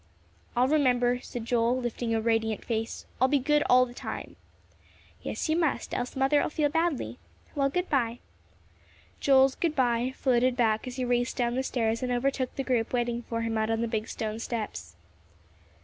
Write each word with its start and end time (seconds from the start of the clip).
"I'll 0.57 0.67
remember," 0.67 1.19
said 1.21 1.45
Joel, 1.45 1.77
lifting 1.77 2.11
a 2.15 2.19
radiant 2.21 2.65
face; 2.65 3.05
"I'll 3.21 3.27
be 3.27 3.37
good 3.37 3.61
all 3.69 3.85
the 3.85 3.93
time." 3.93 4.35
"Yes, 5.21 5.47
you 5.47 5.55
must, 5.55 5.93
else 5.93 6.15
Mother'll 6.15 6.49
feel 6.49 6.69
badly. 6.69 7.19
Well, 7.53 7.69
good 7.69 7.87
by." 7.87 8.17
Joel's 9.19 9.53
good 9.53 9.75
by 9.75 10.15
floated 10.17 10.57
back 10.57 10.87
as 10.87 10.95
he 10.95 11.05
raced 11.05 11.37
down 11.37 11.53
the 11.53 11.61
stairs 11.61 12.01
and 12.01 12.11
overtook 12.11 12.55
the 12.55 12.63
group 12.63 12.93
waiting 12.93 13.21
for 13.29 13.41
him 13.41 13.59
out 13.59 13.69
on 13.69 13.81
the 13.81 13.87
big 13.87 14.07
stone 14.07 14.39
steps. 14.39 14.95